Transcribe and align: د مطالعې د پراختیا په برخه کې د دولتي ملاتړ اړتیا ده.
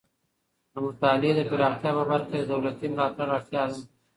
د 0.71 0.73
مطالعې 0.85 1.31
د 1.35 1.41
پراختیا 1.49 1.91
په 1.97 2.03
برخه 2.09 2.27
کې 2.31 2.37
د 2.41 2.45
دولتي 2.51 2.85
ملاتړ 2.93 3.27
اړتیا 3.37 3.63
ده. 3.69 3.79